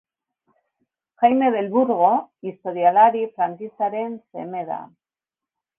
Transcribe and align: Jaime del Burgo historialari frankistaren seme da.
Jaime 1.23 1.51
del 1.57 1.69
Burgo 1.75 2.09
historialari 2.51 3.23
frankistaren 3.35 4.21
seme 4.33 4.69
da. 4.73 4.85